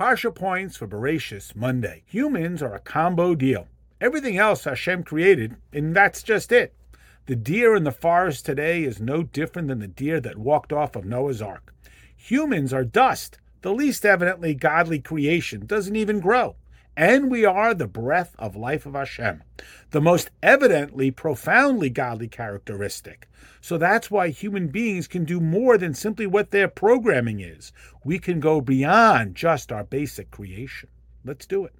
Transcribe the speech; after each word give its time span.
Parsha 0.00 0.34
points 0.34 0.78
for 0.78 0.86
Bereishis 0.86 1.54
Monday. 1.54 2.04
Humans 2.06 2.62
are 2.62 2.74
a 2.74 2.78
combo 2.78 3.34
deal. 3.34 3.68
Everything 4.00 4.38
else 4.38 4.64
Hashem 4.64 5.02
created, 5.02 5.56
and 5.74 5.94
that's 5.94 6.22
just 6.22 6.52
it. 6.52 6.72
The 7.26 7.36
deer 7.36 7.76
in 7.76 7.84
the 7.84 7.92
forest 7.92 8.46
today 8.46 8.82
is 8.82 8.98
no 8.98 9.22
different 9.22 9.68
than 9.68 9.80
the 9.80 9.86
deer 9.86 10.18
that 10.18 10.38
walked 10.38 10.72
off 10.72 10.96
of 10.96 11.04
Noah's 11.04 11.42
Ark. 11.42 11.74
Humans 12.16 12.72
are 12.72 12.82
dust. 12.82 13.36
The 13.60 13.74
least 13.74 14.06
evidently 14.06 14.54
godly 14.54 15.00
creation 15.00 15.66
doesn't 15.66 15.96
even 15.96 16.18
grow. 16.18 16.56
And 16.96 17.30
we 17.30 17.44
are 17.44 17.72
the 17.72 17.86
breath 17.86 18.34
of 18.38 18.56
life 18.56 18.84
of 18.84 18.94
Hashem, 18.94 19.42
the 19.90 20.00
most 20.00 20.30
evidently, 20.42 21.10
profoundly 21.10 21.88
godly 21.88 22.28
characteristic. 22.28 23.28
So 23.60 23.78
that's 23.78 24.10
why 24.10 24.28
human 24.28 24.68
beings 24.68 25.06
can 25.06 25.24
do 25.24 25.40
more 25.40 25.78
than 25.78 25.94
simply 25.94 26.26
what 26.26 26.50
their 26.50 26.68
programming 26.68 27.40
is. 27.40 27.72
We 28.04 28.18
can 28.18 28.40
go 28.40 28.60
beyond 28.60 29.34
just 29.34 29.72
our 29.72 29.84
basic 29.84 30.30
creation. 30.30 30.88
Let's 31.24 31.46
do 31.46 31.64
it. 31.64 31.74